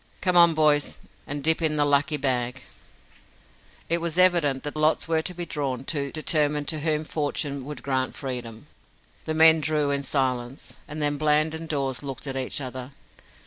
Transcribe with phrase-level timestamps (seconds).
[0.19, 0.97] "Come on, boys,
[1.27, 2.63] and dip in the lucky bag!"
[3.87, 7.83] It was evident that lots were to be drawn to determine to whom fortune would
[7.83, 8.65] grant freedom.
[9.25, 12.93] The men drew in silence, and then Bland and Dawes looked at each other.